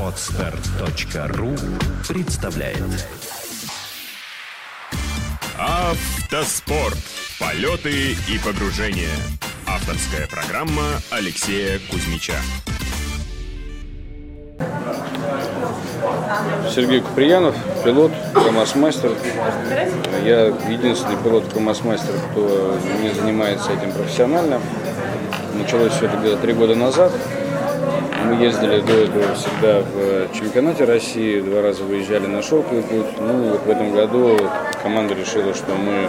Отстар.ру 0.00 1.54
представляет 2.08 3.06
Автоспорт. 5.58 6.96
Полеты 7.38 8.12
и 8.12 8.38
погружения. 8.42 9.10
Авторская 9.66 10.26
программа 10.26 10.84
Алексея 11.10 11.78
Кузьмича. 11.90 12.36
Сергей 16.74 17.02
Куприянов, 17.02 17.54
пилот, 17.84 18.12
КАМАЗ-мастер. 18.32 19.12
Я 20.24 20.46
единственный 20.46 21.16
пилот 21.22 21.52
КАМАЗ-мастер, 21.52 22.14
кто 22.30 22.78
не 23.02 23.10
занимается 23.10 23.72
этим 23.72 23.92
профессионально. 23.92 24.62
Началось 25.54 25.92
все 25.92 26.06
это 26.06 26.16
где-то 26.16 26.38
три 26.38 26.54
года 26.54 26.74
назад. 26.74 27.12
Мы 28.30 28.36
ездили 28.44 28.80
до 28.80 28.92
этого 28.92 29.34
всегда 29.34 29.80
в 29.80 30.32
чемпионате 30.38 30.84
России, 30.84 31.40
два 31.40 31.62
раза 31.62 31.82
выезжали 31.82 32.26
на 32.26 32.42
шелковый 32.42 32.84
путь. 32.84 33.06
Ну 33.18 33.50
вот 33.50 33.62
в 33.66 33.68
этом 33.68 33.90
году 33.90 34.38
команда 34.84 35.14
решила, 35.14 35.52
что 35.52 35.74
мы 35.74 36.08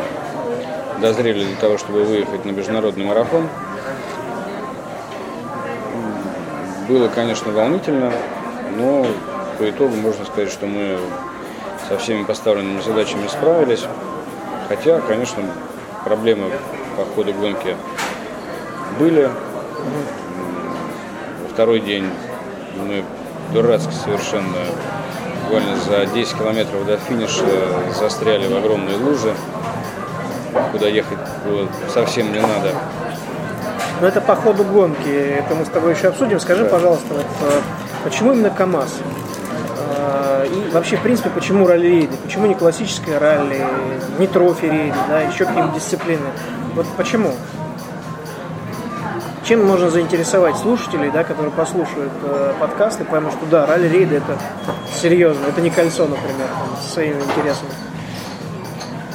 дозрели 1.01 1.43
для 1.43 1.55
того, 1.55 1.79
чтобы 1.79 2.03
выехать 2.03 2.45
на 2.45 2.51
международный 2.51 3.05
марафон. 3.05 3.47
Было, 6.87 7.07
конечно, 7.07 7.51
волнительно, 7.51 8.13
но 8.77 9.07
по 9.57 9.67
итогу 9.67 9.95
можно 9.95 10.23
сказать, 10.23 10.51
что 10.51 10.67
мы 10.67 10.99
со 11.89 11.97
всеми 11.97 12.23
поставленными 12.23 12.81
задачами 12.81 13.25
справились. 13.29 13.85
Хотя, 14.69 15.01
конечно, 15.01 15.41
проблемы 16.05 16.51
по 16.95 17.03
ходу 17.15 17.33
гонки 17.33 17.75
были. 18.99 19.27
Второй 21.53 21.81
день 21.81 22.09
мы 22.77 23.03
дурацки 23.53 23.91
совершенно 23.93 24.57
буквально 25.43 25.75
за 25.77 26.05
10 26.05 26.37
километров 26.37 26.85
до 26.85 26.97
финиша 26.97 27.43
застряли 27.99 28.47
в 28.47 28.55
огромные 28.55 28.95
лужи, 28.95 29.33
куда 30.71 30.87
ехать 30.87 31.17
было 31.45 31.67
совсем 31.93 32.31
не 32.31 32.39
надо. 32.39 32.71
Но 33.99 34.07
это 34.07 34.21
по 34.21 34.35
ходу 34.35 34.63
гонки, 34.63 35.09
это 35.09 35.53
мы 35.55 35.65
с 35.65 35.69
тобой 35.69 35.93
еще 35.93 36.07
обсудим. 36.07 36.39
Скажи, 36.39 36.63
Да. 36.63 36.69
пожалуйста, 36.69 37.13
вот, 37.13 37.25
э, 37.41 37.59
почему 38.05 38.31
именно 38.33 38.49
КАМАЗ? 38.49 38.89
Э, 39.97 40.47
И 40.49 40.71
вообще, 40.71 40.95
в 40.97 41.01
принципе, 41.01 41.29
почему 41.29 41.67
ралли-рейды? 41.67 42.17
Почему 42.23 42.47
не 42.47 42.55
классическое 42.55 43.19
ралли, 43.19 43.63
не 44.17 44.25
трофи-рейды, 44.25 44.95
да, 45.07 45.21
еще 45.21 45.45
какие-нибудь 45.45 45.75
дисциплины? 45.75 46.25
Вот 46.73 46.87
почему? 46.97 47.33
Чем 49.43 49.65
можно 49.65 49.89
заинтересовать 49.89 50.55
слушателей, 50.57 51.09
да, 51.09 51.23
которые 51.23 51.51
послушают 51.51 52.11
э, 52.23 52.53
подкаст 52.59 53.01
и 53.01 53.03
поймут, 53.03 53.33
что 53.33 53.45
да, 53.47 53.65
ралли-рейды 53.65 54.17
это 54.17 54.37
серьезно, 55.01 55.47
это 55.47 55.61
не 55.61 55.71
кольцо, 55.71 56.05
например, 56.05 56.47
там, 56.47 56.77
со 56.81 56.93
своими 56.93 57.21
интересами. 57.21 57.71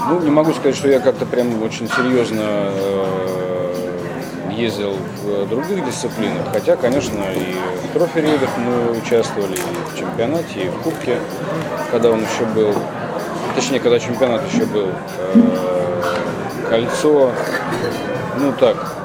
Ну, 0.08 0.20
не 0.20 0.30
могу 0.30 0.52
сказать, 0.52 0.76
что 0.76 0.88
я 0.88 0.98
как-то 0.98 1.26
прям 1.26 1.62
очень 1.62 1.88
серьезно 1.88 2.40
э, 2.40 3.46
ездил 4.50 4.96
в 5.22 5.48
других 5.48 5.84
дисциплинах. 5.84 6.48
Хотя, 6.52 6.76
конечно, 6.76 7.22
и 7.34 7.54
в 7.88 7.92
трофи-рейдах 7.92 8.50
мы 8.58 8.98
участвовали, 8.98 9.54
и 9.54 9.94
в 9.94 9.98
чемпионате, 9.98 10.64
и 10.64 10.68
в 10.68 10.78
кубке, 10.82 11.18
когда 11.92 12.10
он 12.10 12.20
еще 12.20 12.44
был. 12.54 12.74
Точнее, 13.54 13.78
когда 13.78 14.00
чемпионат 14.00 14.42
еще 14.52 14.64
был. 14.66 14.88
Э, 15.34 16.02
кольцо, 16.68 17.30
ну 18.38 18.52
так, 18.58 18.95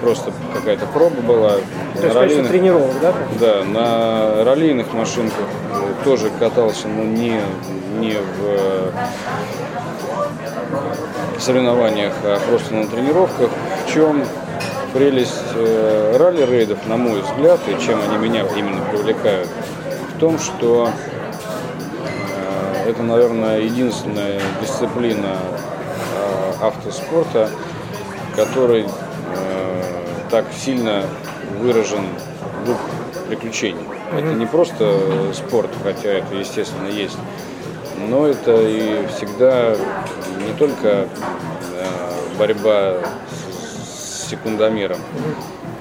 просто 0.00 0.32
какая-то 0.54 0.86
проба 0.86 1.20
была. 1.22 1.52
То 2.00 2.06
На 2.08 2.14
раллийных- 2.14 2.48
тренировок, 2.48 2.92
да? 3.00 3.14
да, 3.40 3.64
на 3.64 4.44
раллийных 4.44 4.92
машинках 4.92 5.46
тоже 6.04 6.30
катался, 6.38 6.88
но 6.88 7.02
не, 7.02 7.40
не 7.98 8.12
в 8.12 8.44
э, 8.44 8.90
соревнованиях, 11.38 12.12
а 12.24 12.38
просто 12.48 12.74
на 12.74 12.86
тренировках. 12.86 13.50
В 13.86 13.92
чем 13.92 14.24
прелесть 14.92 15.42
э, 15.54 16.16
ралли-рейдов, 16.18 16.78
на 16.86 16.96
мой 16.96 17.20
взгляд, 17.22 17.60
и 17.68 17.84
чем 17.84 17.98
они 18.08 18.18
меня 18.28 18.44
именно 18.56 18.82
привлекают? 18.90 19.48
В 20.14 20.18
том, 20.18 20.38
что 20.38 20.90
э, 22.84 22.90
это, 22.90 23.02
наверное, 23.02 23.60
единственная 23.60 24.40
дисциплина 24.60 25.36
автоспорта, 26.62 27.50
который 28.34 28.86
так 30.30 30.46
сильно 30.52 31.04
выражен 31.60 32.06
дух 32.64 32.78
приключений. 33.28 33.84
Это 34.12 34.32
не 34.34 34.46
просто 34.46 35.32
спорт, 35.34 35.70
хотя 35.82 36.10
это, 36.10 36.34
естественно, 36.34 36.88
есть, 36.88 37.18
но 38.08 38.26
это 38.26 38.56
и 38.62 39.06
всегда 39.08 39.74
не 40.46 40.52
только 40.58 40.88
э, 40.88 41.06
борьба 42.38 42.98
с, 43.30 44.28
секундомером, 44.30 44.98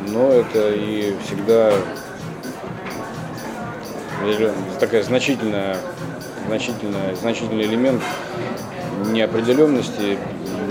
но 0.08 0.30
это 0.30 0.72
и 0.72 1.16
всегда 1.26 1.74
такая 4.80 5.04
значительная, 5.04 5.78
значительная, 6.48 7.16
значительный 7.16 7.64
элемент 7.66 8.02
неопределенности, 9.12 10.18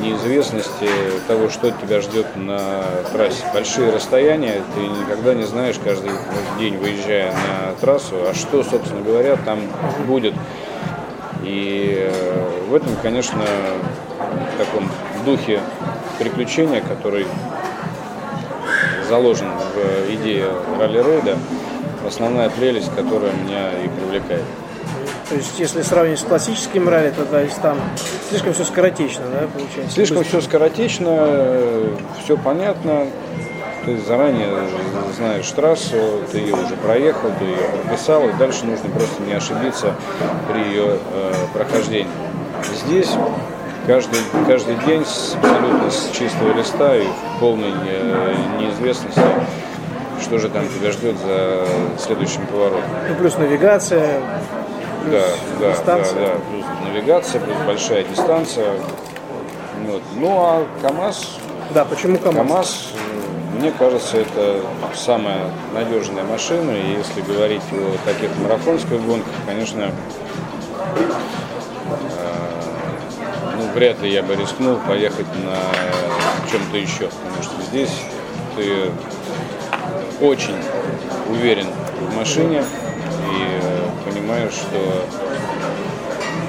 неизвестности 0.05 0.89
того, 1.27 1.49
что 1.49 1.71
тебя 1.71 2.01
ждет 2.01 2.27
на 2.37 2.83
трассе. 3.13 3.45
Большие 3.53 3.91
расстояния, 3.91 4.63
ты 4.75 4.81
никогда 4.81 5.35
не 5.35 5.45
знаешь 5.45 5.77
каждый 5.83 6.11
день, 6.59 6.77
выезжая 6.77 7.33
на 7.33 7.75
трассу, 7.81 8.17
а 8.29 8.35
что, 8.35 8.63
собственно 8.63 9.03
говоря, 9.03 9.37
там 9.37 9.61
будет. 10.07 10.35
И 11.43 11.97
э, 11.99 12.51
в 12.69 12.75
этом, 12.75 12.91
конечно, 13.03 13.43
в 14.19 14.59
таком 14.59 14.91
духе 15.25 15.61
приключения, 16.19 16.81
который 16.81 17.27
заложен 19.09 19.49
в 19.49 20.15
идее 20.15 20.47
ралли-рейда, 20.79 21.37
основная 22.07 22.51
прелесть, 22.51 22.95
которая 22.95 23.33
меня 23.33 23.73
и 23.85 23.89
привлекает. 23.89 24.45
То 25.29 25.37
есть, 25.37 25.59
если 25.59 25.83
сравнивать 25.83 26.21
с 26.21 26.25
классическим 26.25 26.89
ралли, 26.89 27.11
то, 27.11 27.25
то 27.25 27.41
есть 27.41 27.61
там 27.63 27.79
слишком 28.29 28.53
все 28.53 28.65
скоротечно, 28.65 29.25
да, 29.33 29.47
получается? 29.47 29.95
Слишком 29.95 30.19
Быстро. 30.19 30.39
все 30.39 30.49
скоротечно, 30.49 31.29
все 32.23 32.37
понятно. 32.37 33.07
Ты 33.87 33.99
заранее 33.99 34.49
знаешь 35.17 35.51
трассу, 35.51 35.97
ты 36.33 36.39
ее 36.39 36.55
уже 36.55 36.75
проехал, 36.77 37.31
ты 37.39 37.45
ее 37.45 37.57
прописал, 37.57 38.29
и 38.29 38.33
дальше 38.33 38.65
нужно 38.65 38.89
просто 38.91 39.23
не 39.23 39.35
ошибиться 39.35 39.95
при 40.51 40.61
ее 40.61 40.99
э, 41.13 41.33
прохождении. 41.53 42.09
Здесь 42.87 43.11
каждый, 43.87 44.19
каждый 44.47 44.77
день 44.87 45.05
с, 45.05 45.37
абсолютно 45.37 45.91
с 45.91 46.11
чистого 46.17 46.57
листа 46.57 46.97
и 46.97 47.05
в 47.05 47.41
полной 47.41 47.73
э, 47.87 48.35
неизвестности, 48.59 49.21
что 50.23 50.39
же 50.39 50.49
там 50.49 50.67
тебя 50.69 50.91
ждет 50.91 51.17
за 51.19 51.67
следующим 51.99 52.47
поворотом. 52.47 52.89
Ну, 53.09 53.15
плюс 53.17 53.37
навигация, 53.37 54.21
плюс 55.05 55.13
Да, 55.13 55.27
да, 55.61 55.67
да, 55.67 55.73
дистанция. 55.73 56.27
да. 56.27 56.33
Плюс 56.51 56.65
навигация, 56.85 57.41
плюс 57.41 57.57
большая 57.67 58.05
дистанция. 58.05 58.73
Вот. 59.87 60.03
Ну 60.17 60.29
а 60.39 60.67
КАМАЗ 60.83 61.37
Да, 61.75 61.85
почему 61.85 62.19
КАМАЗ? 62.19 62.37
КАМАЗ, 62.47 62.89
мне 63.59 63.71
кажется, 63.73 64.19
это 64.19 64.61
самая 64.95 65.51
надежная 65.75 66.25
машина. 66.25 66.71
И 66.73 66.97
если 66.99 67.21
говорить 67.21 67.63
о 67.73 67.97
таких 68.07 68.31
марафонских 68.39 69.01
гонках, 69.05 69.33
конечно, 69.47 69.91
э, 70.97 71.11
ну, 73.59 73.73
вряд 73.75 74.01
ли 74.03 74.11
я 74.13 74.23
бы 74.23 74.35
рискнул 74.35 74.77
поехать 74.87 75.27
на 75.45 75.57
чем-то 76.51 76.77
еще. 76.77 77.09
Потому 77.09 77.43
что 77.43 77.63
здесь 77.71 77.93
ты 78.57 78.91
очень 80.25 80.57
уверен 81.29 81.67
в 82.11 82.17
машине 82.17 82.63
и 83.31 83.61
понимаешь, 84.05 84.53
что 84.53 85.05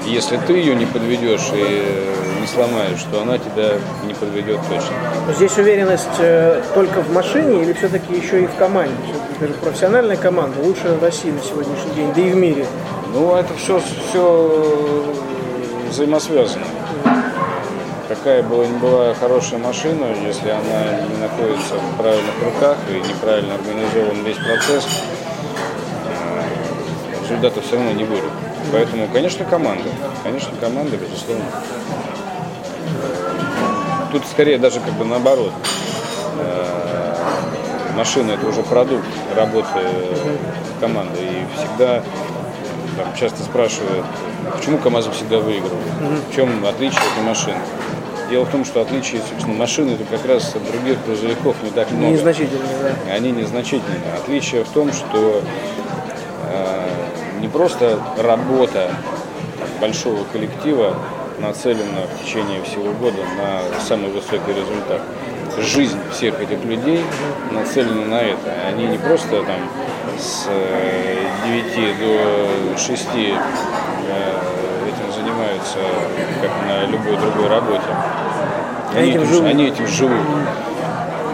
если 0.06 0.36
ты 0.46 0.54
ее 0.54 0.74
не 0.74 0.86
подведешь 0.86 1.50
и 1.52 2.40
не 2.40 2.46
сломаешь, 2.46 3.02
то 3.10 3.22
она 3.22 3.38
тебя 3.38 3.72
не 4.06 4.14
подведет 4.14 4.60
точно. 4.68 4.92
Но 5.26 5.32
Здесь 5.32 5.56
уверенность 5.58 6.18
э, 6.18 6.62
только 6.74 7.00
в 7.02 7.12
машине 7.12 7.62
или 7.62 7.72
все-таки 7.72 8.14
еще 8.14 8.44
и 8.44 8.46
в 8.46 8.54
команде? 8.54 8.94
Это 9.36 9.48
же 9.48 9.54
профессиональная 9.54 10.16
команда, 10.16 10.60
лучшая 10.60 10.94
в 10.94 11.02
России 11.02 11.30
на 11.30 11.40
сегодняшний 11.40 11.92
день, 11.94 12.12
да 12.14 12.20
и 12.22 12.30
в 12.30 12.36
мире. 12.36 12.66
Ну, 13.12 13.34
это 13.34 13.52
все, 13.54 13.80
все 14.08 15.04
взаимосвязано. 15.90 16.64
Какая 18.08 18.42
бы 18.44 18.64
ни 18.66 18.78
была 18.78 19.14
хорошая 19.14 19.58
машина, 19.58 20.06
если 20.24 20.50
она 20.50 21.00
не 21.08 21.16
находится 21.16 21.74
в 21.74 22.00
правильных 22.00 22.34
руках 22.44 22.76
и 22.88 23.08
неправильно 23.08 23.54
организован 23.54 24.24
весь 24.24 24.36
процесс, 24.36 24.86
результата 27.26 27.60
все 27.60 27.76
равно 27.76 27.92
не 27.92 28.04
будет. 28.04 28.24
Поэтому, 28.72 29.08
конечно, 29.12 29.44
команда. 29.44 29.88
Конечно, 30.22 30.50
команда, 30.60 30.96
безусловно. 30.96 31.44
Тут 34.12 34.24
скорее 34.26 34.58
даже 34.58 34.80
как 34.80 34.94
бы 34.94 35.04
наоборот. 35.04 35.52
Э, 36.38 37.14
машина 37.96 38.32
это 38.32 38.46
уже 38.46 38.62
продукт 38.62 39.06
работы 39.36 39.80
команды. 40.80 41.18
И 41.20 41.56
всегда 41.56 42.02
там, 42.96 43.14
часто 43.18 43.42
спрашивают, 43.42 44.06
почему 44.56 44.78
КАМАЗ 44.78 45.08
всегда 45.08 45.38
выигрывает, 45.38 45.86
в 46.30 46.34
чем 46.34 46.64
отличие 46.64 47.00
этой 47.12 47.24
машины. 47.24 47.58
Дело 48.30 48.44
в 48.44 48.50
том, 48.50 48.64
что 48.64 48.80
отличие, 48.80 49.20
собственно, 49.28 49.54
машины 49.54 49.92
это 49.92 50.04
как 50.04 50.26
раз 50.26 50.54
от 50.56 50.64
других 50.64 50.96
грузовиков 51.06 51.54
не 51.62 51.70
так 51.70 51.90
много. 51.92 52.14
Незначительные, 52.14 52.76
да. 52.82 53.12
Они 53.12 53.30
незначительные. 53.30 54.00
Отличие 54.16 54.64
в 54.64 54.68
том, 54.70 54.92
что 54.92 55.42
не 57.46 57.52
просто 57.52 58.00
работа 58.18 58.90
большого 59.80 60.24
коллектива 60.32 60.96
нацелена 61.38 62.02
в 62.12 62.24
течение 62.24 62.60
всего 62.64 62.92
года 62.94 63.22
на 63.38 63.80
самый 63.80 64.10
высокий 64.10 64.52
результат. 64.52 65.00
Жизнь 65.58 65.98
всех 66.10 66.40
этих 66.40 66.64
людей 66.64 67.04
нацелена 67.52 68.04
на 68.06 68.20
это. 68.20 68.52
Они 68.66 68.86
не 68.86 68.98
просто 68.98 69.44
там 69.44 69.60
с 70.18 70.48
9 71.46 71.98
до 72.00 72.78
6 72.78 73.06
этим 73.14 75.12
занимаются, 75.14 75.78
как 76.42 76.50
на 76.66 76.84
любой 76.90 77.16
другой 77.16 77.48
работе. 77.48 77.84
Они, 78.92 79.10
этим 79.10 79.20
этим, 79.22 79.30
живут. 79.30 79.46
они 79.46 79.64
этим 79.66 79.86
живут. 79.86 80.26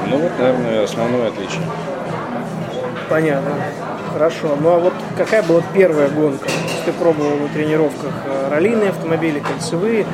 Ну 0.09 0.19
вот, 0.19 0.33
наверное, 0.39 0.85
основное 0.85 1.29
отличие. 1.29 1.63
Понятно. 3.09 3.53
Хорошо. 4.13 4.59
Ну 4.61 4.69
а 4.69 4.79
вот 4.79 4.92
какая 5.17 5.43
была 5.43 5.63
первая 5.75 6.09
гонка? 6.09 6.49
Ты 6.85 6.93
пробовал 6.93 7.37
на 7.37 7.49
тренировках 7.49 8.13
э, 8.27 8.49
раллийные 8.51 8.91
автомобили, 8.91 9.39
кольцевые 9.41 10.07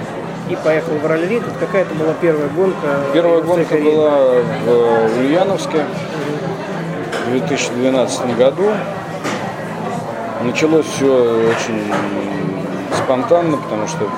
и 0.50 0.56
поехал 0.56 0.92
в 0.94 1.06
ралли-рейд. 1.06 1.42
Вот 1.44 1.54
какая 1.58 1.82
это 1.82 1.94
была 1.94 2.14
первая 2.14 2.48
гонка? 2.48 3.00
Первая 3.12 3.40
твоей 3.42 3.64
гонка 3.64 3.70
карьере? 3.70 3.96
была 3.96 4.18
в 4.66 5.18
Ульяновске 5.18 5.84
в 7.26 7.30
2012 7.30 8.36
году. 8.36 8.70
Началось 10.42 10.86
все 10.86 11.50
очень 11.50 11.92
спонтанно, 12.96 13.56
потому 13.56 13.86
что 13.88 14.08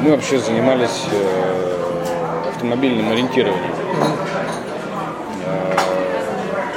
мы 0.00 0.12
вообще 0.12 0.38
занимались 0.38 1.06
э, 1.10 2.48
автомобильным 2.48 3.10
ориентированием. 3.10 3.72
Э, 5.44 5.76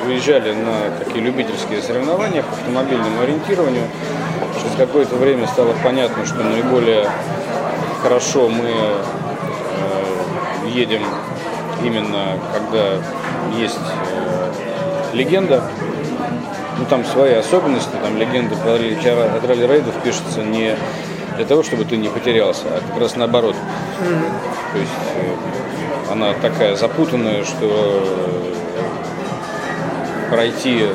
Выезжали 0.05 0.53
на 0.53 0.97
такие 0.97 1.23
любительские 1.23 1.81
соревнования 1.81 2.43
по 2.43 2.53
автомобильному 2.53 3.21
ориентированию. 3.21 3.83
Через 4.59 4.75
какое-то 4.75 5.15
время 5.15 5.47
стало 5.47 5.73
понятно, 5.83 6.25
что 6.25 6.43
наиболее 6.43 7.07
хорошо 8.01 8.49
мы 8.49 8.67
э, 8.67 9.03
едем 10.69 11.03
именно 11.83 12.37
когда 12.53 12.97
есть 13.57 13.77
э, 13.77 14.51
легенда, 15.13 15.63
ну 16.77 16.85
там 16.89 17.05
свои 17.05 17.33
особенности, 17.33 17.91
там 18.03 18.17
легенда 18.17 18.55
про 18.55 18.71
ралли- 18.71 19.37
от 19.37 19.47
ралли 19.47 19.67
рейдов 19.67 19.93
пишется 20.03 20.43
не 20.43 20.75
для 21.37 21.45
того, 21.45 21.63
чтобы 21.63 21.85
ты 21.85 21.97
не 21.97 22.09
потерялся, 22.09 22.63
а 22.65 22.81
как 22.91 23.01
раз 23.01 23.15
наоборот. 23.15 23.55
То 24.73 24.79
есть 24.79 24.91
э, 25.15 26.11
она 26.11 26.33
такая 26.33 26.75
запутанная, 26.75 27.43
что 27.43 28.03
пройти 30.31 30.87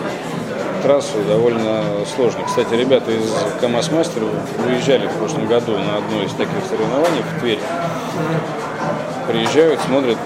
трассу 0.82 1.18
довольно 1.28 1.82
сложно. 2.14 2.44
Кстати, 2.46 2.74
ребята 2.74 3.12
из 3.12 3.32
КАМАЗ 3.60 3.92
Мастер 3.92 4.22
выезжали 4.64 5.06
в 5.06 5.12
прошлом 5.12 5.46
году 5.46 5.72
на 5.72 5.98
одно 5.98 6.22
из 6.22 6.32
таких 6.32 6.64
соревнований 6.68 7.22
в 7.22 7.40
Тверь. 7.40 7.58
Приезжают, 9.28 9.80
смотрят, 9.80 10.16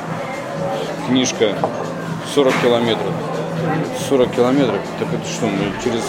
книжка 1.09 1.55
40 2.35 2.55
километров. 2.63 3.13
40 4.09 4.31
километров, 4.31 4.79
так 4.99 5.09
это 5.13 5.29
что, 5.29 5.47
мы 5.47 5.73
через 5.83 6.03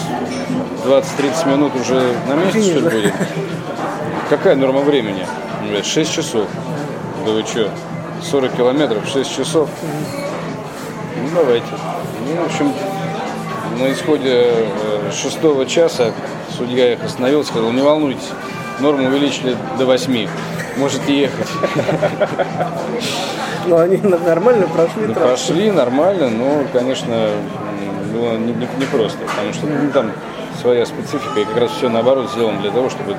20-30 0.86 1.50
минут 1.50 1.72
уже 1.76 2.00
на 2.26 2.34
месте, 2.34 2.62
что 2.62 2.80
ли, 2.80 2.88
будем? 2.88 3.12
Какая 4.30 4.56
норма 4.56 4.80
времени? 4.80 5.26
Он 5.60 5.66
говорит, 5.66 5.84
6 5.84 6.12
часов. 6.12 6.46
Да 7.26 7.32
вы 7.32 7.42
что, 7.42 7.68
40 8.30 8.52
километров, 8.52 9.06
6 9.12 9.36
часов? 9.36 9.68
Давайте. 11.34 11.66
Ну, 12.26 12.42
в 12.42 12.46
общем, 12.46 12.72
на 13.80 13.92
исходе 13.92 14.52
э, 14.52 15.10
шестого 15.12 15.66
часа 15.66 16.12
судья 16.56 16.92
их 16.92 17.02
остановил, 17.04 17.44
сказал, 17.44 17.72
не 17.72 17.82
волнуйтесь, 17.82 18.28
норму 18.80 19.08
увеличили 19.08 19.56
до 19.78 19.86
8. 19.86 20.28
Можете 20.76 21.20
ехать. 21.20 21.48
Ну 23.64 23.78
они 23.78 23.96
нормально 23.98 24.66
прошли 24.66 25.06
Ну, 25.06 25.14
прошли 25.14 25.70
нормально, 25.70 26.30
но, 26.30 26.64
конечно, 26.72 27.28
было 28.12 28.32
не, 28.36 28.52
не- 28.52 28.68
непросто, 28.80 29.18
потому 29.24 29.52
что 29.52 29.66
ну, 29.66 29.88
там 29.92 30.10
своя 30.60 30.84
специфика, 30.84 31.38
и 31.38 31.44
как 31.44 31.56
раз 31.58 31.70
все 31.70 31.88
наоборот 31.88 32.28
сделано 32.32 32.60
для 32.60 32.72
того, 32.72 32.90
чтобы 32.90 33.14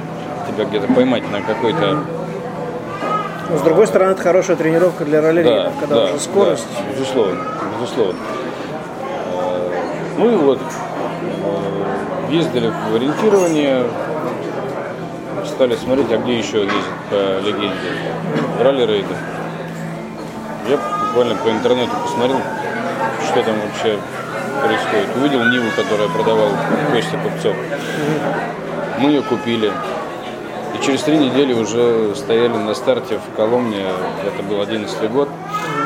тебя 0.50 0.66
где-то 0.66 0.92
поймать 0.92 1.24
на 1.31 1.42
какой-то... 1.42 2.04
Но 3.54 3.60
с 3.60 3.62
другой 3.62 3.86
стороны, 3.86 4.12
это 4.14 4.24
хорошая 4.24 4.56
тренировка 4.58 5.06
для 5.06 5.22
ралли 5.22 5.44
Да, 5.44 5.72
когда 5.80 5.96
да, 5.96 6.04
уже 6.06 6.20
скорость. 6.20 6.66
да, 6.76 6.92
безусловно, 6.92 7.40
безусловно. 7.80 8.20
Ну 10.18 10.32
и 10.32 10.36
вот, 10.38 10.60
э, 10.60 12.32
ездили 12.32 12.74
в 12.92 12.96
ориентирование, 12.96 13.86
стали 15.46 15.76
смотреть, 15.76 16.12
а 16.12 16.18
где 16.18 16.40
еще 16.40 16.64
ездят 16.64 16.84
по 17.12 17.16
легенде. 17.46 17.76
Ралли-рейды. 18.60 19.16
Я 20.68 20.78
буквально 21.08 21.36
по 21.36 21.50
интернету 21.50 21.92
посмотрел, 22.04 22.40
что 23.24 23.44
там 23.44 23.54
вообще 23.68 24.00
происходит. 24.66 25.16
Увидел 25.16 25.44
Ниву, 25.52 25.70
которая 25.76 26.08
продавал 26.10 26.50
Костя 26.92 27.20
Купцов. 27.20 27.56
Мы 28.98 29.10
ее 29.12 29.22
купили. 29.22 29.72
И 30.74 30.84
через 30.84 31.04
три 31.04 31.18
недели 31.18 31.54
уже 31.54 32.16
стояли 32.16 32.56
на 32.58 32.74
старте 32.74 33.20
в 33.20 33.36
Коломне. 33.36 33.86
Это 34.25 34.44
был 34.44 34.62
11 34.62 35.12
год. 35.12 35.30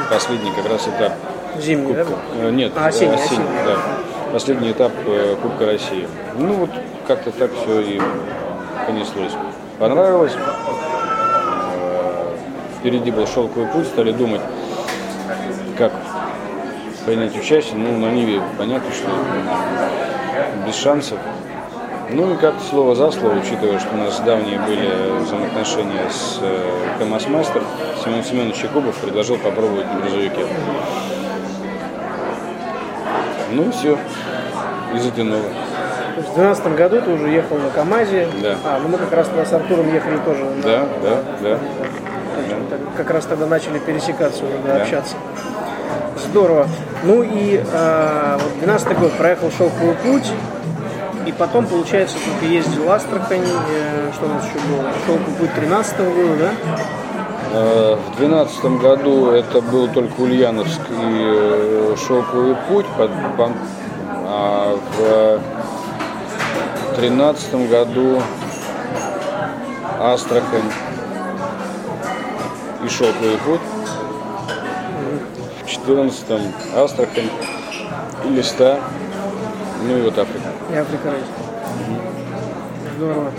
Последний 0.09 0.51
как 0.51 0.69
раз 0.69 0.87
этап 0.87 1.13
Зимний, 1.59 1.93
да? 1.93 2.05
Кубка. 2.05 2.21
Э, 2.41 2.49
Нет, 2.51 2.71
А, 2.75 2.87
осенний, 2.87 3.11
э, 3.11 3.15
осенний, 3.15 3.43
осенний. 3.43 3.65
да. 3.65 4.31
Последний 4.31 4.71
этап 4.71 4.91
э, 5.05 5.35
Кубка 5.41 5.65
России. 5.65 6.07
Ну 6.37 6.53
вот 6.53 6.69
как-то 7.07 7.31
так 7.31 7.51
все 7.61 7.81
и 7.81 8.01
понеслось. 8.85 9.33
Понравилось. 9.79 10.33
Впереди 12.79 13.11
был 13.11 13.27
шелковый 13.27 13.67
путь, 13.67 13.87
стали 13.87 14.11
думать, 14.11 14.41
как 15.77 15.91
принять 17.05 17.35
участие. 17.37 17.75
Ну, 17.75 17.97
на 17.97 18.11
Ниве 18.11 18.41
понятно, 18.57 18.89
что 18.91 19.09
без 20.65 20.75
шансов. 20.75 21.17
Ну 22.09 22.33
и 22.33 22.37
как-то 22.37 22.63
слово 22.63 22.95
за 22.95 23.11
слово, 23.11 23.35
учитывая, 23.39 23.79
что 23.79 23.93
у 23.93 23.97
нас 23.97 24.19
давние 24.21 24.59
были 24.59 24.89
взаимоотношения 25.23 26.09
с 26.09 26.39
э, 26.41 26.59
КамАЗ 26.99 27.27
Мастер, 27.27 27.61
Семен 28.03 28.23
Семенович 28.23 28.63
Якубов 28.63 28.95
предложил 28.95 29.37
попробовать 29.37 29.85
на 29.93 29.99
грузовике. 29.99 30.45
Ну 33.51 33.63
и 33.67 33.71
все. 33.71 33.97
И 34.95 34.99
затянуло. 34.99 35.41
То 36.15 36.21
есть 36.21 36.29
в 36.31 36.35
2012 36.35 36.75
году 36.77 37.01
ты 37.01 37.11
уже 37.11 37.29
ехал 37.29 37.57
на 37.57 37.69
КАМАЗе. 37.71 38.27
Да. 38.41 38.55
А, 38.63 38.79
ну 38.81 38.87
мы 38.87 38.97
как 38.97 39.11
раз 39.11 39.27
с 39.27 39.53
Артуром 39.53 39.93
ехали 39.93 40.17
тоже. 40.19 40.43
на- 40.45 40.61
Да, 40.63 40.85
да, 41.03 41.17
да. 41.41 41.59
так- 42.69 42.79
Как 42.95 43.09
раз 43.11 43.25
тогда 43.25 43.45
начали 43.47 43.79
пересекаться 43.79 44.45
уже, 44.45 44.57
да, 44.65 44.75
Да. 44.75 44.81
общаться. 44.81 45.15
Здорово. 46.29 46.67
Ну 47.03 47.21
и 47.21 47.61
а, 47.73 48.37
вот 48.41 48.59
12 48.59 48.97
год 48.97 49.11
проехал 49.13 49.51
шелковый 49.51 49.95
путь. 49.95 50.31
И 51.27 51.31
потом, 51.33 51.67
получается, 51.67 52.15
только 52.23 52.45
ездил 52.45 52.89
Астрахань. 52.89 53.43
э, 53.43 54.11
что 54.13 54.25
у 54.27 54.29
нас 54.29 54.45
еще 54.45 54.59
было? 54.69 54.93
Шелковый 55.05 55.35
путь 55.35 55.53
13 55.55 55.99
года, 55.99 56.37
да? 56.39 56.51
Э, 57.51 57.97
В 58.13 58.17
2012 58.17 58.65
году 58.81 59.31
это 59.31 59.61
был 59.61 59.89
только 59.89 60.21
Ульяновск 60.21 60.79
и 60.89 60.95
э, 60.95 61.95
Шелковый 61.97 62.55
путь, 62.69 62.85
а 64.29 64.77
в 64.97 65.41
2013 66.95 67.69
году 67.69 68.21
Астрахань 69.99 70.71
и 72.85 72.87
Шелковый 72.87 73.37
путь. 73.45 73.61
В 75.65 75.85
2014 75.85 76.75
Астрахань 76.77 77.29
и 78.23 78.29
Листа, 78.29 78.79
ну 79.83 79.97
и 79.97 80.01
вот 80.03 80.17
Африка. 80.17 80.46
Африка 80.75 81.11
Рейс. 81.11 81.25
Здорово. 82.97 83.31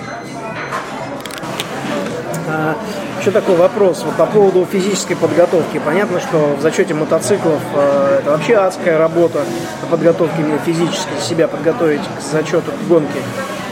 А, 2.50 2.76
еще 3.20 3.30
такой 3.30 3.56
вопрос 3.56 4.02
вот 4.04 4.14
по 4.14 4.24
поводу 4.24 4.64
физической 4.64 5.14
подготовки. 5.14 5.78
Понятно, 5.84 6.20
что 6.20 6.56
в 6.58 6.62
зачете 6.62 6.94
мотоциклов 6.94 7.60
э, 7.74 8.20
это 8.20 8.30
вообще 8.30 8.56
адская 8.56 8.96
работа 8.96 9.40
по 9.82 9.88
подготовке 9.88 10.42
физически 10.64 11.20
себя 11.20 11.48
подготовить 11.48 12.00
к 12.00 12.22
зачету 12.22 12.72
к 12.72 12.88
гонке. 12.88 13.20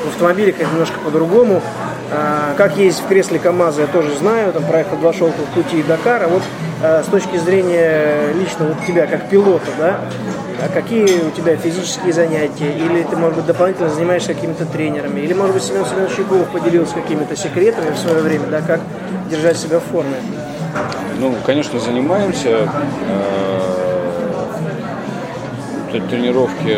В 0.04 0.08
автомобилях 0.08 0.56
это 0.60 0.68
немножко 0.70 0.98
по-другому. 1.00 1.62
А, 2.12 2.54
Как 2.56 2.76
ездить 2.76 3.02
в 3.04 3.08
кресле 3.08 3.38
КАМАЗа, 3.38 3.82
я 3.82 3.86
тоже 3.88 4.14
знаю, 4.16 4.52
там 4.52 4.64
проехал 4.64 4.96
два 4.96 5.12
шелковых 5.12 5.48
пути 5.50 5.80
и 5.80 5.82
Дакар. 5.82 6.22
А 6.24 6.28
вот 6.28 6.42
а, 6.82 7.02
с 7.02 7.06
точки 7.06 7.36
зрения 7.36 8.32
лично 8.34 8.66
вот 8.66 8.76
тебя 8.86 9.06
как 9.06 9.28
пилота, 9.28 9.70
да, 9.78 10.00
а 10.64 10.68
какие 10.72 11.22
у 11.22 11.30
тебя 11.30 11.56
физические 11.56 12.12
занятия? 12.12 12.70
Или 12.72 13.02
ты, 13.02 13.16
может 13.16 13.36
быть, 13.36 13.46
дополнительно 13.46 13.90
занимаешься 13.90 14.34
какими-то 14.34 14.64
тренерами? 14.66 15.20
Или, 15.20 15.34
может 15.34 15.54
быть, 15.54 15.62
Семен 15.64 15.84
Семенович 15.84 16.16
Щеков 16.16 16.48
поделился 16.48 16.94
какими-то 16.94 17.36
секретами 17.36 17.90
в 17.90 17.98
свое 17.98 18.20
время, 18.22 18.46
да, 18.46 18.62
как 18.62 18.80
держать 19.30 19.56
себя 19.58 19.80
в 19.80 19.84
форме? 19.84 20.16
Ну, 21.18 21.34
конечно, 21.44 21.78
занимаемся. 21.80 22.68
Э, 23.08 23.86
Тренировки, 26.10 26.76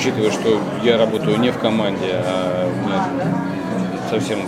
учитывая, 0.00 0.30
что 0.30 0.58
я 0.82 0.96
работаю 0.96 1.38
не 1.38 1.50
в 1.50 1.58
команде, 1.58 2.14
а 2.24 2.66
у 2.66 2.88
меня 2.88 3.04
совсем 4.08 4.40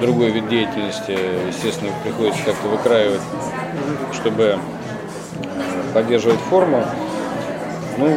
другой 0.00 0.30
вид 0.30 0.48
деятельности, 0.48 1.18
естественно, 1.48 1.90
приходится 2.04 2.44
как-то 2.44 2.68
выкраивать, 2.68 3.20
чтобы 4.12 4.44
э, 4.44 4.58
поддерживать 5.92 6.38
форму. 6.38 6.84
Ну, 7.98 8.16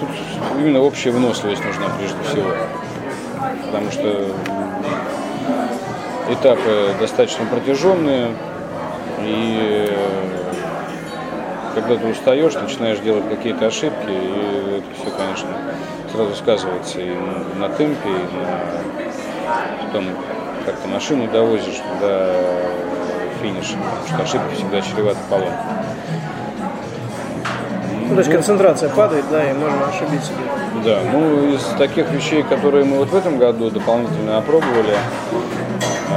тут 0.00 0.08
именно 0.58 0.80
общая 0.80 1.10
выносливость 1.10 1.62
нужна 1.64 1.86
прежде 1.98 2.16
всего. 2.30 2.50
Потому 3.66 3.90
что 3.90 4.26
этапы 6.30 6.94
достаточно 6.98 7.44
протяженные, 7.44 8.28
и 9.20 9.86
э, 9.90 10.18
когда 11.74 11.96
ты 11.96 12.06
устаешь, 12.06 12.54
начинаешь 12.54 13.00
делать 13.00 13.28
какие-то 13.28 13.66
ошибки, 13.66 14.08
и 14.08 14.47
конечно, 15.38 15.48
сразу 16.12 16.34
сказывается 16.34 17.00
и 17.00 17.14
на, 17.58 17.68
темпе, 17.68 18.08
и 18.08 19.84
на 19.84 19.92
том, 19.92 20.04
как 20.64 20.76
ты 20.76 20.88
машину 20.88 21.28
довозишь 21.30 21.80
до 22.00 22.34
финиша, 23.40 23.76
потому 23.76 24.06
что 24.06 24.38
ошибки 24.38 24.54
всегда 24.54 24.80
чреваты 24.80 25.18
поломкой. 25.30 25.52
Ну, 28.08 28.14
то 28.14 28.20
есть 28.20 28.30
концентрация 28.30 28.88
падает, 28.88 29.24
да, 29.30 29.50
и 29.50 29.52
можно 29.52 29.86
ошибиться. 29.88 30.32
Да, 30.82 31.00
ну 31.12 31.54
из 31.54 31.62
таких 31.76 32.10
вещей, 32.10 32.42
которые 32.42 32.84
мы 32.84 32.98
вот 32.98 33.10
в 33.10 33.14
этом 33.14 33.38
году 33.38 33.70
дополнительно 33.70 34.38
опробовали, 34.38 34.96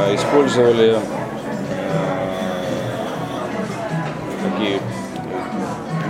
э, 0.07 0.15
использовали 0.15 0.95
э, 0.95 0.99
такие 4.43 4.79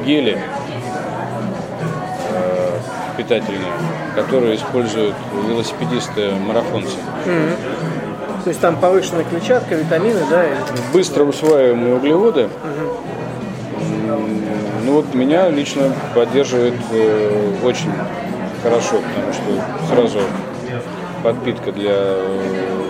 гели 0.05 0.39
питательные, 3.31 3.71
которые 4.15 4.55
используют 4.57 5.15
велосипедисты-марафонцы. 5.47 6.97
То 8.43 8.49
есть 8.49 8.59
там 8.59 8.75
повышенная 8.75 9.23
клетчатка, 9.23 9.75
витамины, 9.75 10.19
да, 10.29 10.43
и 10.45 10.49
Быстро 10.91 11.23
усваиваемые 11.23 11.95
углеводы. 11.95 12.49
М, 14.07 14.41
Ну 14.85 14.93
вот 14.93 15.13
меня 15.13 15.47
лично 15.49 15.93
поддерживает 16.15 16.73
э, 16.91 17.53
очень 17.63 17.91
хорошо, 18.63 18.95
потому 18.95 19.31
что 19.31 19.95
сразу 19.95 20.19
подпитка 21.23 21.71
для 21.71 21.91
э, 21.93 22.80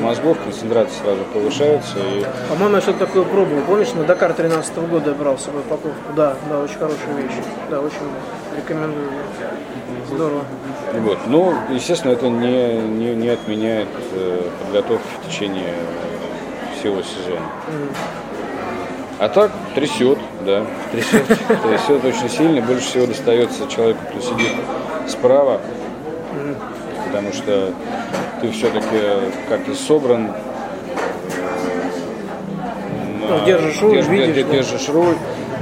мозгов, 0.00 0.38
концентрация 0.42 1.02
сразу 1.02 1.24
повышается. 1.32 1.98
И 1.98 2.24
По-моему, 2.48 2.76
я 2.76 2.80
что-то 2.80 3.06
такое 3.06 3.24
пробовал. 3.24 3.62
Помнишь, 3.62 3.92
на 3.94 4.04
Дакар 4.04 4.32
13 4.32 4.76
года 4.88 5.10
я 5.10 5.16
брал 5.16 5.38
с 5.38 5.44
собой 5.44 5.60
упаковку? 5.60 6.12
Да, 6.16 6.34
да, 6.48 6.60
очень 6.60 6.78
хорошая 6.78 7.14
вещь. 7.16 7.32
Да, 7.70 7.80
очень 7.80 7.96
рекомендую. 8.56 9.10
Здорово. 10.10 10.44
Вот. 10.94 11.18
Ну, 11.26 11.54
естественно, 11.70 12.12
это 12.12 12.28
не, 12.28 12.78
не, 12.78 13.14
не 13.14 13.28
отменяет 13.28 13.88
э, 14.12 14.42
подготовки 14.62 15.06
в 15.22 15.28
течение 15.28 15.74
всего 16.78 17.02
сезона. 17.02 17.46
А 19.18 19.28
так 19.28 19.50
трясет, 19.74 20.18
да, 20.46 20.64
трясет, 20.92 21.26
трясет 21.26 22.04
очень 22.04 22.30
сильно. 22.30 22.62
Больше 22.62 22.86
всего 22.86 23.06
достается 23.06 23.66
человеку, 23.68 23.98
кто 24.10 24.20
сидит 24.20 24.52
справа, 25.08 25.60
потому 27.06 27.32
что 27.32 27.72
ты 28.40 28.50
все-таки 28.50 28.96
как-то 29.48 29.74
собран, 29.74 30.30
э, 30.30 30.32
Ну, 33.28 33.44
держишь 33.46 33.80
руль, 33.82 33.98
держ- 33.98 34.08
видишь, 34.10 34.34
де- 34.34 34.44
да. 34.44 34.52
держишь 34.52 34.88
руль, 34.88 35.16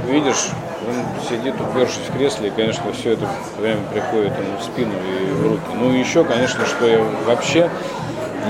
видишь, 0.09 0.47
он 0.87 1.27
сидит, 1.29 1.55
упершись 1.59 1.99
в 2.09 2.17
кресле, 2.17 2.47
и, 2.47 2.51
конечно, 2.51 2.83
все 2.93 3.13
это 3.13 3.27
время 3.59 3.81
приходит 3.93 4.31
ему 4.37 4.57
в 4.59 4.63
спину 4.63 4.93
и 4.93 5.31
в 5.33 5.47
руки. 5.51 5.61
Ну 5.75 5.91
еще, 5.91 6.23
конечно, 6.23 6.65
что 6.65 6.87
я 6.87 6.99
вообще 7.25 7.69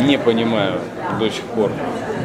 не 0.02 0.18
понимаю 0.18 0.76
до 1.20 1.30
сих 1.30 1.44
пор, 1.46 1.72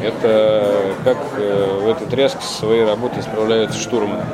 это 0.02 0.74
как 1.04 1.16
э, 1.38 1.78
в 1.82 1.88
этой 1.88 2.06
тряске 2.08 2.42
со 2.42 2.52
своей 2.58 2.84
работой 2.84 3.22
справляются 3.22 3.78
штурманы. 3.78 4.24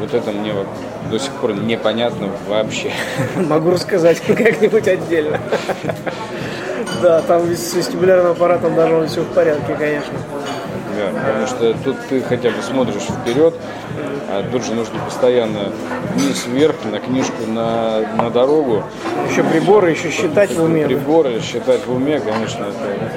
Вот 0.00 0.14
это 0.14 0.32
мне 0.32 0.52
вот 0.52 0.66
до 1.10 1.18
сих 1.18 1.30
пор 1.34 1.52
непонятно 1.52 2.28
вообще. 2.48 2.90
Могу 3.36 3.70
рассказать 3.70 4.20
как-нибудь 4.26 4.88
отдельно. 4.88 5.38
Да, 7.02 7.22
там 7.22 7.50
с 7.54 7.72
вестибулярным 7.74 8.32
аппаратом 8.32 8.74
должно 8.74 9.00
быть 9.00 9.10
все 9.10 9.22
в 9.22 9.28
порядке, 9.28 9.74
конечно. 9.78 10.12
Да, 10.96 11.18
потому 11.18 11.46
что 11.46 11.74
тут 11.82 11.96
ты 12.08 12.20
хотя 12.20 12.50
бы 12.50 12.60
смотришь 12.62 13.02
вперед, 13.04 13.54
а 14.28 14.44
тут 14.50 14.64
же 14.64 14.74
нужно 14.74 14.98
постоянно 15.06 15.72
вниз-вверх, 16.14 16.76
на 16.90 16.98
книжку, 16.98 17.46
на, 17.46 18.00
на 18.16 18.28
дорогу, 18.28 18.82
Еще 19.30 19.42
приборы, 19.44 19.92
еще 19.92 20.10
считать 20.10 20.52
в 20.52 20.62
уме. 20.62 20.84
приборы, 20.84 21.40
считать 21.40 21.86
в 21.86 21.92
уме, 21.94 22.20
конечно, 22.20 22.64
это 22.64 23.12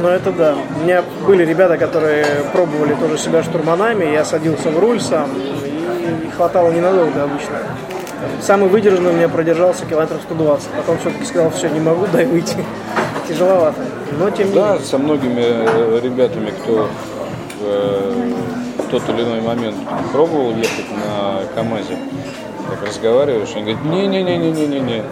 Ну 0.00 0.08
это 0.08 0.30
да. 0.32 0.54
У 0.80 0.84
меня 0.84 1.02
были 1.26 1.44
ребята, 1.44 1.76
которые 1.76 2.24
пробовали 2.52 2.94
тоже 2.94 3.18
себя 3.18 3.42
штурманами. 3.42 4.04
Я 4.04 4.24
садился 4.24 4.70
в 4.70 4.78
руль 4.78 5.00
сам, 5.00 5.30
и 5.36 6.26
не 6.26 6.30
хватало 6.30 6.70
ненадолго 6.70 7.24
обычно. 7.24 7.56
Самый 8.40 8.68
выдержанный 8.68 9.10
у 9.10 9.14
меня 9.14 9.28
продержался 9.28 9.86
километров 9.86 10.20
120. 10.22 10.68
Потом 10.70 10.98
все-таки 10.98 11.24
сказал, 11.24 11.50
все, 11.50 11.68
не 11.68 11.80
могу, 11.80 12.06
дай 12.12 12.26
выйти. 12.26 12.56
Тяжеловато. 13.28 13.80
Но 14.18 14.30
тем 14.30 14.48
не 14.48 14.54
Да, 14.54 14.72
менее. 14.72 14.86
со 14.86 14.98
многими 14.98 15.42
э, 15.44 16.00
ребятами, 16.02 16.50
кто 16.62 16.88
э, 17.60 18.32
в 18.78 18.90
тот 18.90 19.02
или 19.10 19.22
иной 19.22 19.40
момент 19.40 19.76
пробовал 20.12 20.50
ехать 20.52 20.86
на 20.90 21.44
КАМАЗе, 21.54 21.98
как 22.70 22.88
разговариваешь, 22.88 23.50
они 23.54 23.74
говорят, 23.74 23.84
не-не-не-не-не-не, 23.84 25.02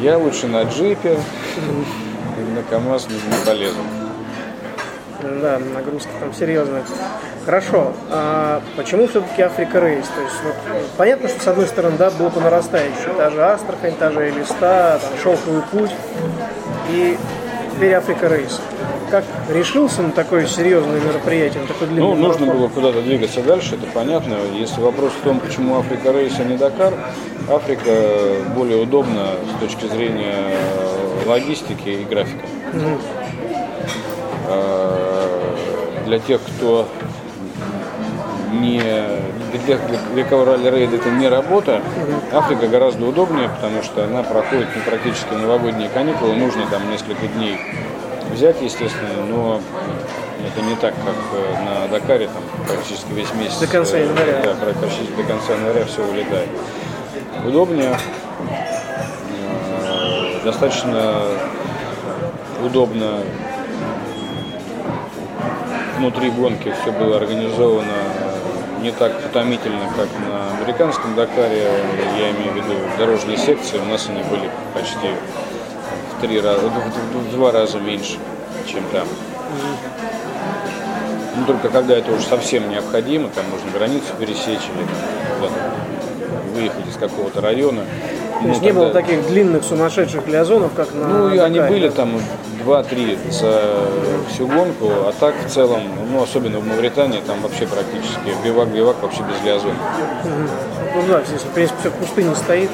я 0.00 0.18
лучше 0.18 0.46
на 0.46 0.62
джипе, 0.64 1.18
на 2.54 2.62
КАМАЗ 2.70 3.08
не, 3.08 3.14
не 3.14 3.44
полезу. 3.46 3.78
Да, 5.22 5.58
нагрузка 5.74 6.10
там 6.20 6.32
серьезная. 6.32 6.82
Хорошо. 7.44 7.92
А 8.10 8.62
почему 8.76 9.06
все-таки 9.08 9.42
Африка 9.42 9.80
Рейс? 9.80 10.06
То 10.06 10.20
есть, 10.22 10.34
вот, 10.44 10.54
понятно, 10.96 11.28
что 11.28 11.42
с 11.42 11.46
одной 11.48 11.66
стороны, 11.66 11.96
да, 11.98 12.10
было 12.10 12.28
по 12.30 12.40
нарастающей. 12.40 13.12
Та 13.16 13.30
же 13.30 13.42
Астрахань, 13.42 13.94
та 13.98 14.10
же 14.10 14.28
Элиста, 14.28 15.00
там, 15.02 15.10
Шелковый 15.22 15.62
путь. 15.72 15.90
И 16.90 17.16
теперь 17.74 17.94
Африка 17.94 18.28
Рейс. 18.28 18.60
Как 19.10 19.24
решился 19.48 20.02
на 20.02 20.10
такое 20.10 20.46
серьезное 20.46 21.00
мероприятие, 21.00 21.62
на 21.62 21.68
такой 21.68 21.88
длинный 21.88 22.02
Ну, 22.02 22.14
нужно 22.14 22.44
марафон? 22.46 22.58
было 22.58 22.68
куда-то 22.68 23.00
двигаться 23.00 23.42
дальше, 23.42 23.76
это 23.76 23.86
понятно. 23.92 24.36
Если 24.54 24.80
вопрос 24.82 25.12
в 25.12 25.24
том, 25.24 25.40
почему 25.40 25.78
Африка 25.78 26.12
Рейс, 26.12 26.34
а 26.38 26.44
не 26.44 26.58
Дакар, 26.58 26.92
Африка 27.50 27.90
более 28.54 28.82
удобна 28.82 29.28
с 29.56 29.60
точки 29.60 29.86
зрения 29.86 30.54
логистики 31.26 31.88
и 31.88 32.04
графика. 32.04 32.44
Э, 34.50 35.07
Для 36.08 36.18
тех, 36.20 36.40
кто 36.40 36.88
не 38.50 38.80
для 38.80 39.58
тех, 39.66 39.78
для- 40.14 40.24
кого 40.24 40.46
ралли-рейд 40.46 40.94
это 40.94 41.10
не 41.10 41.28
работа, 41.28 41.82
Африка 42.32 42.66
гораздо 42.66 43.04
удобнее, 43.04 43.50
потому 43.50 43.82
что 43.82 44.04
она 44.04 44.22
проходит 44.22 44.68
ну, 44.74 44.80
практически 44.86 45.34
новогодние 45.34 45.90
каникулы, 45.90 46.34
нужно 46.36 46.62
там 46.70 46.90
несколько 46.90 47.26
дней 47.26 47.60
взять, 48.32 48.56
естественно, 48.62 49.26
но 49.28 49.60
это 50.46 50.64
не 50.66 50.76
так, 50.76 50.94
как 50.94 51.14
э, 51.34 51.62
на 51.64 51.88
Дакаре, 51.88 52.28
там 52.28 52.42
практически 52.66 53.12
весь 53.12 53.34
месяц. 53.34 53.58
До 53.58 53.66
конца 53.66 53.98
э, 53.98 54.04
января. 54.04 54.40
Да, 54.44 54.54
пра- 54.54 54.72
почти 54.80 55.02
до 55.14 55.22
конца 55.24 55.52
января 55.52 55.84
все 55.84 56.02
улетает. 56.06 56.48
Удобнее, 57.46 57.94
э, 59.82 60.40
достаточно 60.42 61.20
удобно 62.64 63.20
внутри 65.98 66.30
гонки 66.30 66.72
все 66.80 66.92
было 66.92 67.16
организовано 67.16 67.92
не 68.80 68.92
так 68.92 69.12
утомительно, 69.28 69.80
как 69.96 70.08
на 70.24 70.56
американском 70.56 71.14
Дакаре. 71.16 71.64
Я 72.16 72.30
имею 72.30 72.52
в 72.52 72.56
виду 72.56 72.74
дорожные 72.96 73.36
секции. 73.36 73.78
У 73.78 73.84
нас 73.84 74.08
они 74.08 74.22
были 74.22 74.48
почти 74.72 75.08
в 76.16 76.20
три 76.20 76.40
раза, 76.40 76.68
в, 76.68 77.32
два 77.32 77.50
раза 77.50 77.78
меньше, 77.80 78.18
чем 78.66 78.84
там. 78.92 79.06
Ну, 81.36 81.44
только 81.46 81.68
когда 81.68 81.96
это 81.96 82.12
уже 82.12 82.24
совсем 82.26 82.70
необходимо, 82.70 83.28
там 83.30 83.44
нужно 83.50 83.70
границу 83.72 84.06
пересечь 84.18 84.68
или 84.74 84.86
там 85.40 85.52
выехать 86.54 86.88
из 86.88 86.96
какого-то 86.96 87.40
района. 87.40 87.82
То 88.42 88.48
есть 88.48 88.62
не 88.62 88.72
было 88.72 88.90
таких 88.90 89.26
длинных 89.26 89.64
сумасшедших 89.64 90.26
лиазонов, 90.28 90.72
как 90.74 90.94
на 90.94 91.08
Ну, 91.08 91.34
и 91.34 91.38
они 91.38 91.60
были 91.60 91.88
там 91.88 92.20
2-3 92.64 93.32
за 93.32 93.74
всю 94.30 94.46
гонку, 94.46 94.86
а 94.88 95.12
так 95.18 95.34
в 95.46 95.48
целом, 95.50 95.82
ну, 96.10 96.22
особенно 96.22 96.58
в 96.58 96.66
Мавритании, 96.66 97.20
там 97.26 97.40
вообще 97.40 97.66
практически 97.66 98.34
бивак-бивак 98.44 98.96
вообще 99.02 99.22
без 99.22 99.44
лиазона. 99.44 99.74
Ну 100.94 101.02
да, 101.08 101.22
здесь, 101.24 101.42
в 101.42 101.50
принципе, 101.50 101.80
все 101.80 101.90
в 101.90 101.94
пустыне 101.94 102.34
стоит. 102.34 102.70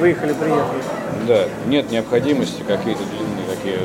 Выехали, 0.00 0.32
приехали. 0.32 0.82
Да, 1.26 1.44
нет 1.66 1.90
необходимости 1.90 2.62
какие-то 2.66 3.02
длинные 3.04 3.56
такие 3.56 3.78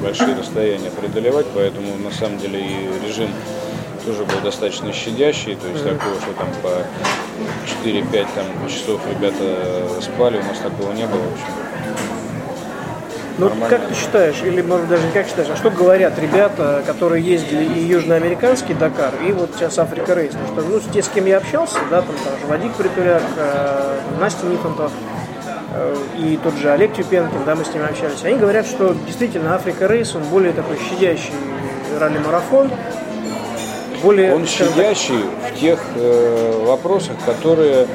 большие 0.00 0.36
расстояния 0.36 0.90
преодолевать, 0.90 1.46
поэтому 1.54 1.96
на 1.98 2.10
самом 2.10 2.38
деле 2.38 2.60
и 2.60 3.06
режим 3.06 3.30
тоже 4.04 4.24
был 4.24 4.40
достаточно 4.44 4.92
щадящий, 4.92 5.56
то 5.56 5.66
есть 5.68 5.82
такого, 5.82 6.14
что 6.20 6.32
там 6.38 6.48
по 6.62 6.84
4-5 7.84 8.26
там, 8.34 8.68
часов 8.68 9.00
ребята 9.10 9.88
спали, 10.00 10.38
у 10.38 10.44
нас 10.44 10.58
такого 10.62 10.92
не 10.92 11.06
было, 11.06 11.18
в 11.18 11.32
общем. 11.32 11.46
Ну, 13.38 13.50
Нормально. 13.50 13.68
как 13.68 13.88
ты 13.88 13.94
считаешь, 13.94 14.42
или, 14.42 14.62
может, 14.62 14.88
даже 14.88 15.04
не 15.04 15.12
как 15.12 15.26
считаешь, 15.26 15.50
а 15.52 15.56
что 15.56 15.70
говорят 15.70 16.18
ребята, 16.18 16.82
которые 16.86 17.22
ездили 17.22 17.64
и 17.64 17.80
южноамериканский 17.80 18.74
Дакар, 18.74 19.12
и 19.22 19.32
вот 19.32 19.50
сейчас 19.54 19.78
Африка 19.78 20.14
Рейс? 20.14 20.32
Потому 20.32 20.78
что, 20.80 20.88
ну, 20.88 20.92
те, 20.92 21.02
с 21.02 21.08
кем 21.08 21.26
я 21.26 21.36
общался, 21.36 21.76
да, 21.90 22.00
там 22.00 22.14
тоже 22.16 22.46
Вадик 22.48 22.72
Притуляк, 22.72 23.22
э, 23.36 23.98
Настя 24.20 24.46
Нифонтов, 24.46 24.90
э, 25.74 25.96
и 26.18 26.38
тот 26.42 26.54
же 26.54 26.70
Олег 26.70 26.94
Тюпенкин, 26.94 27.44
да, 27.44 27.54
мы 27.54 27.66
с 27.66 27.74
ними 27.74 27.84
общались, 27.84 28.24
они 28.24 28.38
говорят, 28.38 28.66
что 28.66 28.96
действительно 29.06 29.54
Африка 29.54 29.86
Рейс, 29.86 30.14
он 30.14 30.22
более 30.24 30.54
такой 30.54 30.78
щадящий 30.78 31.34
ралли-марафон, 32.00 32.70
более... 34.02 34.34
Он 34.34 34.46
скажем 34.46 34.72
так, 34.72 34.76
щадящий 34.76 35.24
в 35.52 35.60
тех 35.60 35.78
э, 35.96 36.62
вопросах, 36.64 37.16
которые 37.26 37.86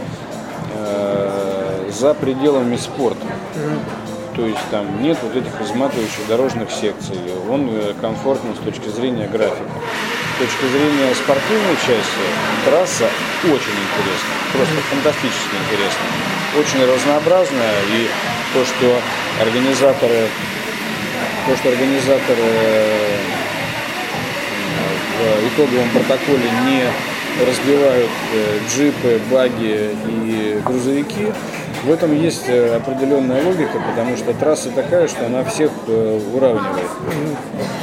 э, 0.75 1.89
за 1.89 2.13
пределами 2.13 2.75
спорта. 2.75 3.25
То 4.41 4.48
есть 4.48 4.71
там 4.71 5.03
нет 5.03 5.15
вот 5.21 5.36
этих 5.36 5.53
изматывающих 5.62 6.25
дорожных 6.27 6.71
секций. 6.71 7.15
Он 7.48 7.69
э, 7.69 7.93
комфортен 8.01 8.55
с 8.55 8.65
точки 8.65 8.89
зрения 8.89 9.27
графика. 9.27 9.69
С 10.33 10.39
точки 10.39 10.65
зрения 10.65 11.13
спортивной 11.13 11.75
части 11.75 12.25
трасса 12.65 13.05
очень 13.43 13.53
интересна. 13.53 14.33
Просто 14.51 14.74
фантастически 14.89 15.55
интересна. 15.62 16.05
Очень 16.57 16.91
разнообразная. 16.91 17.81
И 17.93 18.10
то, 18.55 18.65
что 18.65 19.00
организаторы 19.45 20.27
то, 21.45 21.55
что 21.57 21.69
организаторы 21.69 22.41
э, 22.41 23.19
в 25.19 25.48
итоговом 25.53 25.89
протоколе 25.91 26.50
не 26.65 27.45
разбивают 27.45 28.10
э, 28.33 28.57
джипы, 28.67 29.21
баги 29.29 29.91
и 30.10 30.60
грузовики, 30.65 31.27
в 31.83 31.91
этом 31.91 32.15
есть 32.15 32.47
э, 32.47 32.75
определенная 32.75 33.43
логика, 33.43 33.79
потому 33.89 34.15
что 34.15 34.33
трасса 34.33 34.69
такая, 34.69 35.07
что 35.07 35.25
она 35.25 35.43
всех 35.43 35.71
э, 35.88 36.19
уравнивает. 36.33 36.88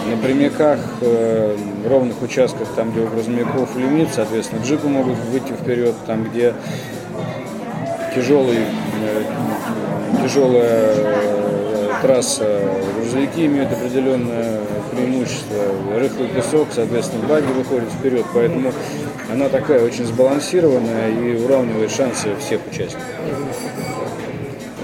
На 0.09 0.17
прямиках, 0.17 0.79
э, 1.01 1.57
ровных 1.87 2.23
участках, 2.23 2.69
там, 2.77 2.93
где 2.93 3.01
у 3.01 3.09
грузовиков 3.09 3.77
лимит, 3.77 4.09
соответственно, 4.15 4.63
джипы 4.63 4.87
могут 4.87 5.19
выйти 5.31 5.53
вперед, 5.53 5.95
там, 6.07 6.25
где 6.25 6.55
тяжелый, 8.15 8.59
э, 8.59 9.25
тяжелая 10.23 10.95
э, 10.95 11.91
трасса, 12.03 12.61
грузовики 13.01 13.47
имеют 13.47 13.73
определенное 13.73 14.61
преимущество. 14.93 15.57
Рыхлый 15.97 16.29
песок, 16.29 16.69
соответственно, 16.73 17.27
баги 17.27 17.47
выходят 17.47 17.91
вперед, 17.91 18.25
поэтому 18.33 18.73
она 19.31 19.49
такая 19.49 19.85
очень 19.85 20.05
сбалансированная 20.05 21.11
и 21.11 21.45
уравнивает 21.45 21.91
шансы 21.91 22.29
всех 22.39 22.61
участников. 22.71 23.05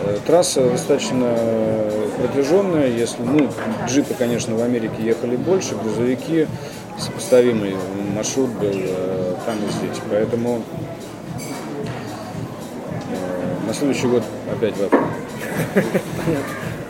Э, 0.06 0.18
Трасса 0.26 0.68
достаточно 0.68 1.34
протяженная, 2.18 2.88
если, 2.88 3.23
ну, 3.23 3.49
джипы, 3.87 4.14
конечно, 4.14 4.54
в 4.54 4.62
Америке 4.62 4.96
ехали 4.99 5.37
больше, 5.37 5.75
грузовики, 5.76 6.46
сопоставимый 6.99 7.75
маршрут 8.14 8.50
был 8.50 8.73
э, 8.73 9.34
там 9.46 9.56
и 9.56 9.73
здесь, 9.73 10.00
поэтому 10.11 10.62
э, 13.11 13.66
на 13.66 13.74
следующий 13.74 14.07
год 14.07 14.22
опять 14.52 14.74
в. 14.76 14.90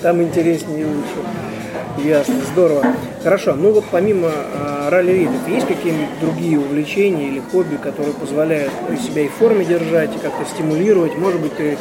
Там 0.03 0.23
интереснее 0.23 0.83
и 0.83 0.85
лучше. 0.85 2.07
Ясно, 2.07 2.35
здорово. 2.53 2.85
Хорошо, 3.23 3.55
ну 3.55 3.73
вот 3.73 3.85
помимо 3.91 4.29
э, 4.29 4.89
ралли-рейдов, 4.91 5.49
есть 5.49 5.67
какие-нибудь 5.67 6.19
другие 6.21 6.59
увлечения 6.59 7.29
или 7.29 7.41
хобби, 7.53 7.77
которые 7.77 8.13
позволяют 8.15 8.73
себя 9.01 9.23
и 9.23 9.29
в 9.29 9.33
форме 9.35 9.65
держать, 9.65 10.15
и 10.15 10.19
как-то 10.19 10.45
стимулировать? 10.45 11.17
Может 11.17 11.41
быть, 11.41 11.57
ты 11.57 11.79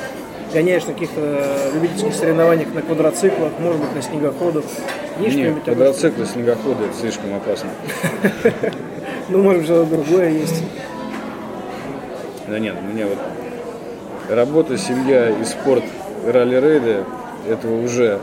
гоняешь 0.53 0.85
на 0.85 0.93
каких-то 0.93 1.71
любительских 1.73 2.13
соревнованиях 2.13 2.73
на 2.73 2.81
квадроциклах, 2.81 3.51
может 3.59 3.81
быть, 3.81 3.95
на 3.95 4.01
снегоходах? 4.01 4.63
Есть 5.19 5.35
Нет, 5.35 5.63
квадроциклы, 5.65 6.25
снегоходы 6.25 6.85
это 6.85 6.97
слишком 6.97 7.35
опасно. 7.35 7.69
Ну, 9.29 9.41
может, 9.41 9.63
что-то 9.63 9.89
другое 9.89 10.31
есть. 10.31 10.63
Да 12.45 12.59
нет, 12.59 12.75
у 12.77 12.93
меня 12.93 13.07
вот 13.07 13.17
работа, 14.29 14.77
семья 14.77 15.29
и 15.29 15.45
спорт, 15.45 15.85
ралли-рейды, 16.27 17.05
этого 17.49 17.81
уже 17.81 18.19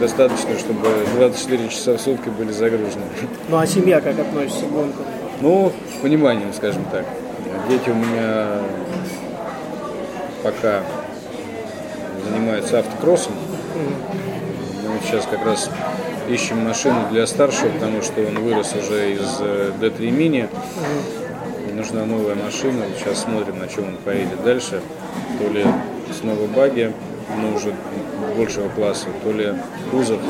достаточно, 0.00 0.58
чтобы 0.58 0.88
24 1.16 1.68
часа 1.68 1.96
в 1.96 2.00
сутки 2.00 2.28
были 2.28 2.50
загружены. 2.50 3.04
Ну, 3.48 3.56
а 3.56 3.66
семья 3.66 4.00
как 4.00 4.18
относится 4.18 4.66
к 4.66 4.72
гонкам? 4.72 5.04
Ну, 5.40 5.72
с 5.96 6.02
пониманием, 6.02 6.52
скажем 6.52 6.84
так. 6.90 7.06
Дети 7.68 7.88
у 7.88 7.94
меня 7.94 8.58
пока 10.42 10.82
занимаются 12.28 12.80
автокроссом. 12.80 13.32
Мы 13.74 14.98
сейчас 15.06 15.26
как 15.26 15.44
раз 15.44 15.70
ищем 16.28 16.58
машину 16.64 17.08
для 17.10 17.26
старшего, 17.26 17.68
потому 17.70 18.02
что 18.02 18.20
он 18.26 18.38
вырос 18.40 18.74
уже 18.74 19.12
из 19.14 19.38
э, 19.40 19.72
D3 19.80 19.98
Mini. 20.10 20.48
Нужна 21.74 22.04
новая 22.04 22.34
машина. 22.34 22.84
Сейчас 22.98 23.22
смотрим, 23.22 23.58
на 23.58 23.68
чем 23.68 23.88
он 23.88 23.96
поедет 24.04 24.42
дальше. 24.44 24.80
То 25.38 25.48
ли 25.48 25.64
снова 26.18 26.46
баги, 26.46 26.92
но 27.40 27.56
уже 27.56 27.74
большего 28.36 28.68
класса, 28.68 29.06
то 29.24 29.32
ли 29.32 29.54
кузов. 29.90 30.20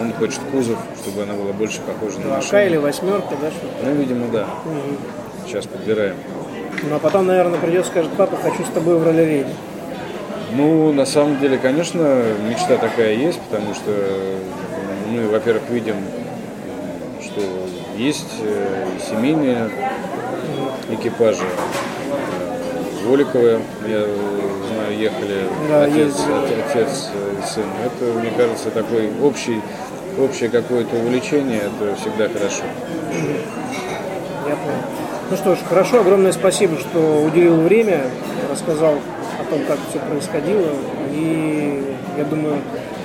Он 0.00 0.12
хочет 0.12 0.40
кузов, 0.52 0.78
чтобы 1.02 1.22
она 1.22 1.34
была 1.34 1.52
больше 1.52 1.80
похожа 1.80 2.20
на 2.20 2.34
Лака 2.34 2.64
или 2.64 2.76
машину. 2.76 2.82
восьмерка, 2.82 3.34
да, 3.40 3.50
Ну, 3.82 3.94
видимо, 3.94 4.28
да. 4.28 4.46
Сейчас 5.46 5.66
подбираем. 5.66 6.16
Ну, 6.82 6.96
а 6.96 6.98
потом, 6.98 7.26
наверное, 7.26 7.58
придет, 7.58 7.86
скажет, 7.86 8.10
папа, 8.16 8.36
хочу 8.36 8.64
с 8.64 8.68
тобой 8.68 8.98
в 8.98 9.04
ралли-рейде. 9.04 9.48
Ну, 10.52 10.92
на 10.92 11.04
самом 11.06 11.38
деле, 11.40 11.58
конечно, 11.58 12.22
мечта 12.48 12.76
такая 12.76 13.14
есть, 13.14 13.40
потому 13.40 13.74
что 13.74 13.90
мы, 15.10 15.28
во-первых, 15.28 15.68
видим, 15.70 15.96
что 17.22 17.40
есть 17.96 18.40
э, 18.42 18.86
семейные 19.10 19.70
экипажи. 20.90 21.42
Э, 21.44 23.06
Воликовы, 23.08 23.60
я 23.88 24.00
знаю, 24.00 24.98
ехали 24.98 25.48
Да, 25.68 25.84
отец, 25.84 26.14
от- 26.20 26.70
отец 26.70 27.10
и 27.42 27.46
сын. 27.46 27.64
Это, 27.84 28.18
мне 28.18 28.30
кажется, 28.36 28.70
такой 28.70 29.10
общий, 29.22 29.60
общее 30.18 30.48
какое-то 30.48 30.96
увлечение, 30.96 31.58
это 31.60 31.94
всегда 31.96 32.28
хорошо. 32.28 32.62
Ну 35.28 35.36
что 35.36 35.56
ж, 35.56 35.58
хорошо, 35.68 36.00
огромное 36.00 36.32
спасибо, 36.32 36.78
что 36.78 37.22
уделил 37.24 37.60
время, 37.62 38.04
рассказал 38.48 38.94
о 38.94 39.44
том, 39.50 39.64
как 39.66 39.78
все 39.90 39.98
происходило. 39.98 40.70
И 41.10 41.96
я 42.16 42.24
думаю, 42.24 42.62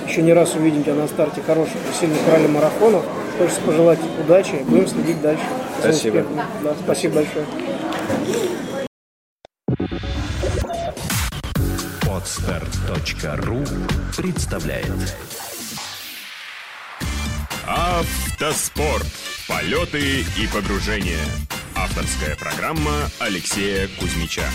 еще 0.08 0.22
не 0.22 0.32
раз 0.34 0.54
увидим 0.54 0.84
тебя 0.84 0.94
на 0.94 1.08
старте 1.08 1.42
хороших 1.42 1.78
и 1.78 2.00
сильных 2.00 2.20
ралли-марафонов. 2.32 3.04
Хочется 3.40 3.62
пожелать 3.62 4.00
удачи, 4.24 4.64
будем 4.68 4.88
следить 4.88 5.20
дальше. 5.22 5.44
Спасибо. 5.80 6.24
Да, 6.64 6.76
спасибо 6.84 7.16
большое. 7.16 7.46
Отстар.ру 12.08 13.64
представляет 14.16 14.92
Автоспорт. 17.66 19.08
Полеты 19.48 20.22
и 20.38 20.48
погружения. 20.54 21.18
Авторская 21.92 22.38
программа 22.38 23.10
Алексея 23.20 23.90
Кузьмича. 24.00 24.50